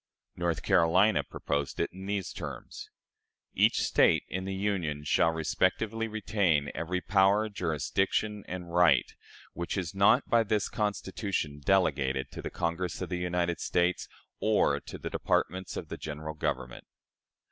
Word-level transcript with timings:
North 0.35 0.63
Carolina 0.63 1.21
proposed 1.23 1.79
it 1.79 1.91
in 1.93 2.07
these 2.07 2.33
terms: 2.33 2.89
"Each 3.53 3.83
State 3.83 4.23
in 4.29 4.45
the 4.45 4.55
Union 4.55 5.03
shall 5.03 5.29
respectively 5.29 6.07
retain 6.07 6.71
every 6.73 7.01
power, 7.01 7.49
jurisdiction, 7.49 8.43
and 8.47 8.73
right, 8.73 9.13
which 9.53 9.77
is 9.77 9.93
not 9.93 10.27
by 10.27 10.41
this 10.41 10.69
Constitution 10.69 11.59
delegated 11.63 12.31
to 12.31 12.41
the 12.41 12.49
Congress 12.49 12.99
of 12.99 13.09
the 13.09 13.17
United 13.19 13.59
States 13.59 14.07
or 14.39 14.79
to 14.79 14.97
the 14.97 15.11
departments 15.11 15.77
of 15.77 15.89
the 15.89 15.97
General 15.97 16.33
Government." 16.33 16.87